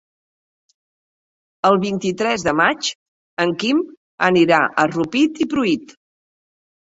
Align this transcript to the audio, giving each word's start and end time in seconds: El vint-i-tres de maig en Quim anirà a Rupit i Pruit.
El 1.69 1.75
vint-i-tres 1.83 2.45
de 2.47 2.53
maig 2.61 2.89
en 3.45 3.53
Quim 3.63 3.83
anirà 4.29 4.61
a 4.85 4.87
Rupit 4.95 5.43
i 5.45 5.47
Pruit. 5.55 5.95